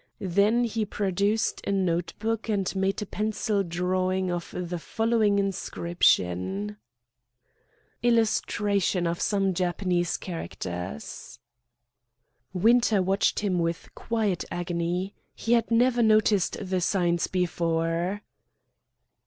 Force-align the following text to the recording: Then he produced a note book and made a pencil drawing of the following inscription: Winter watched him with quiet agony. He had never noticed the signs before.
Then 0.33 0.63
he 0.65 0.81
produced 0.83 1.61
a 1.67 1.71
note 1.71 2.13
book 2.17 2.49
and 2.49 2.75
made 2.75 2.99
a 3.03 3.05
pencil 3.05 3.61
drawing 3.61 4.31
of 4.31 4.49
the 4.51 4.79
following 4.79 5.37
inscription: 5.37 6.77
Winter 8.01 8.41
watched 9.03 9.27
him 13.41 13.59
with 13.59 13.93
quiet 13.93 14.43
agony. 14.49 15.13
He 15.35 15.53
had 15.53 15.69
never 15.69 16.01
noticed 16.01 16.57
the 16.59 16.81
signs 16.81 17.27
before. 17.27 18.23